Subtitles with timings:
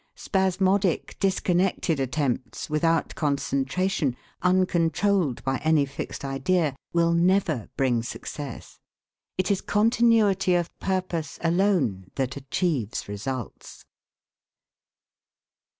[0.15, 8.79] Spasmodic, disconnected attempts, without concentration, uncontrolled by any fixed idea, will never bring success.
[9.37, 13.85] It is continuity of purpose alone that achieves results.